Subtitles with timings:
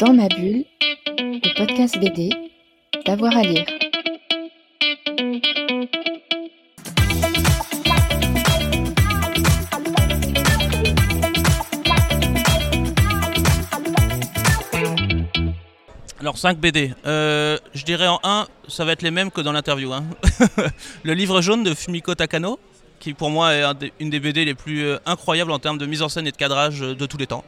[0.00, 0.64] Dans ma bulle,
[1.18, 2.30] le podcast BD,
[3.04, 3.66] d'avoir à lire.
[16.20, 16.94] Alors 5 BD.
[17.06, 19.92] Euh, je dirais en 1, ça va être les mêmes que dans l'interview.
[19.92, 20.04] hein.
[21.02, 22.58] le livre jaune de Fumiko Takano,
[23.00, 23.64] qui pour moi est
[23.98, 26.36] une des BD les plus euh, incroyables en termes de mise en scène et de
[26.36, 27.44] cadrage euh, de tous les temps.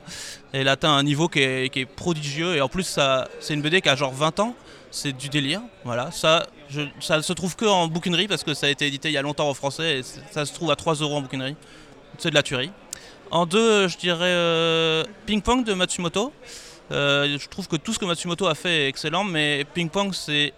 [0.53, 2.99] Elle atteint un niveau qui est, qui est prodigieux et en plus
[3.41, 4.57] c'est une BD qui a genre 20 ans.
[4.91, 5.63] C'est du délire.
[5.85, 9.09] Voilà, ça, je, ça se trouve que en bouquinerie parce que ça a été édité
[9.09, 10.03] il y a longtemps en français et
[10.33, 11.57] ça se trouve à 3 euros en bouquinerie.
[12.19, 12.71] C'est de la tuerie.
[13.31, 16.33] En 2, je dirais euh, Ping Pong de Matsumoto.
[16.91, 20.13] Euh, je trouve que tout ce que Matsumoto a fait est excellent, mais Ping Pong,
[20.13, 20.53] c'est.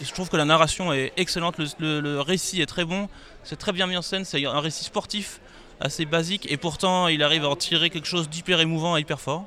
[0.00, 3.08] Je trouve que la narration est excellente, le, le- le récit est très bon,
[3.44, 5.40] c'est très bien mis en scène, c'est un récit sportif
[5.80, 9.20] assez basique, et pourtant il arrive à en tirer quelque chose d'hyper émouvant et hyper
[9.20, 9.44] fort.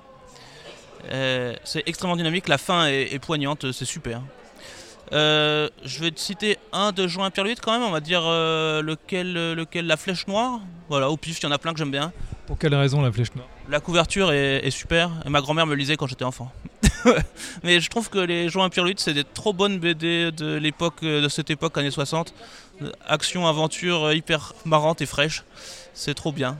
[1.11, 4.21] Euh, c'est extrêmement dynamique, la fin est, est poignante, c'est super.
[5.11, 8.81] Euh, je vais te citer un de Joint Pierre quand même, on va dire euh,
[8.81, 9.87] lequel, lequel?
[9.87, 10.59] La Flèche Noire?
[10.87, 12.11] Voilà, au pif, il y en a plein que j'aime bien.
[12.45, 13.47] Pour quelle raison la flèche noire?
[13.69, 16.51] La couverture est, est super et ma grand-mère me lisait quand j'étais enfant.
[17.63, 21.21] Mais je trouve que les Joints Pierre c'est des trop bonnes BD de l'époque, euh,
[21.21, 22.33] de cette époque, années 60.
[22.81, 25.43] Euh, Action, aventure euh, hyper marrante et fraîche.
[25.93, 26.57] C'est trop bien.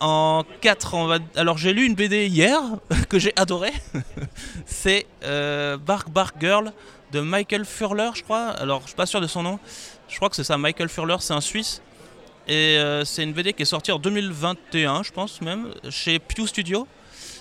[0.00, 1.18] En 4, on va...
[1.36, 2.60] alors j'ai lu une BD hier
[3.08, 3.72] que j'ai adoré.
[4.66, 5.06] C'est
[5.86, 6.72] Bark Bark Girl
[7.12, 8.48] de Michael Furler, je crois.
[8.48, 9.58] Alors je suis pas sûr de son nom.
[10.08, 11.80] Je crois que c'est ça, Michael Furler, c'est un Suisse.
[12.48, 16.86] Et c'est une BD qui est sortie en 2021, je pense même, chez Pew Studio.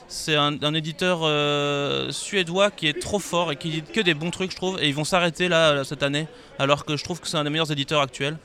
[0.07, 4.31] C'est un, éditeur euh, suédois qui est trop fort et qui dit que des bons
[4.31, 4.81] trucs, je trouve.
[4.81, 6.27] Et ils vont s'arrêter là cette année,
[6.59, 8.37] alors que je trouve que c'est un des meilleurs éditeurs actuels.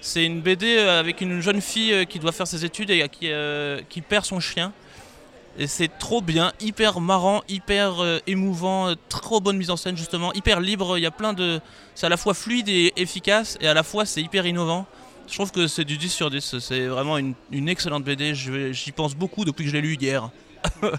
[0.00, 3.06] C'est une BD euh, avec une jeune fille euh, qui doit faire ses études et
[3.08, 4.72] qui, euh, perd son chien.
[5.58, 9.96] Et c'est trop bien, hyper marrant, hyper euh, émouvant, euh, trop bonne mise en scène
[9.96, 10.96] justement, hyper libre.
[10.96, 11.60] Il y a plein de.
[11.94, 14.86] C'est à la fois fluide et efficace, et à la fois c'est hyper innovant.
[15.28, 16.58] Je trouve que c'est du 10 sur 10.
[16.58, 18.34] C'est vraiment une, une excellente BD.
[18.34, 20.30] J'y pense beaucoup depuis que je l'ai lu hier.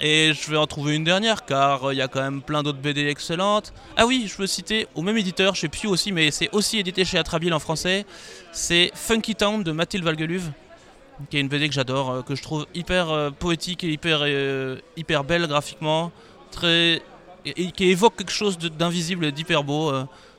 [0.00, 2.62] Et je vais en trouver une dernière car euh, il y a quand même plein
[2.62, 3.72] d'autres BD excellentes.
[3.96, 7.04] Ah oui, je peux citer au même éditeur, chez Pew aussi, mais c'est aussi édité
[7.04, 8.06] chez Atrabile en français.
[8.52, 10.52] C'est Funky Town de Mathilde Valgeluve,
[11.30, 14.24] qui est une BD que j'adore, euh, que je trouve hyper euh, poétique et hyper,
[14.96, 16.12] hyper belle graphiquement,
[16.52, 17.02] très,
[17.44, 19.92] qui évoque quelque chose d'invisible et d'hyper beau.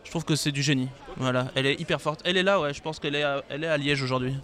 [0.05, 0.87] je trouve que c'est du génie.
[1.17, 2.21] Voilà, elle est hyper forte.
[2.23, 4.35] Elle est là, ouais, je pense qu'elle est, est à Liège aujourd'hui.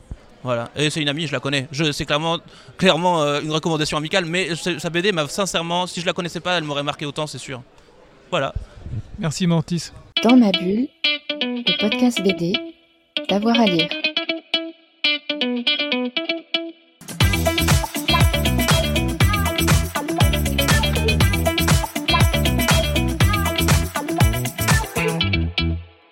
[0.46, 1.68] Voilà, et c'est une amie, je la connais.
[1.72, 2.38] Je, c'est clairement,
[2.78, 6.56] clairement euh, une recommandation amicale, mais sa BD m'a sincèrement, si je la connaissais pas,
[6.56, 7.64] elle m'aurait marqué autant, c'est sûr.
[8.30, 8.54] Voilà.
[9.18, 9.90] Merci Mantis.
[10.22, 10.88] Dans ma bulle,
[11.42, 12.54] le podcast BD,
[13.28, 13.90] d'avoir à lire.